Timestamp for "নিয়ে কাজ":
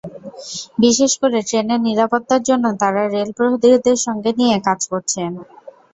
4.39-4.79